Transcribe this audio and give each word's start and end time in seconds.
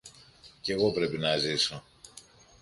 Κι 0.61 0.71
εγώ 0.71 0.91
πρέπει 0.91 1.17
να 1.17 1.37
ζήσω! 1.37 1.83